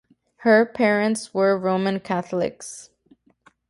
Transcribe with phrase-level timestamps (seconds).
[0.37, 2.89] Her parents were Roman Catholics.